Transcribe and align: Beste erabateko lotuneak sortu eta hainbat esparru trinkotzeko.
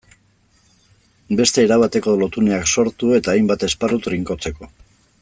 Beste 1.41 1.61
erabateko 1.65 2.15
lotuneak 2.23 2.67
sortu 2.73 3.13
eta 3.19 3.37
hainbat 3.37 3.67
esparru 3.71 4.05
trinkotzeko. 4.09 4.73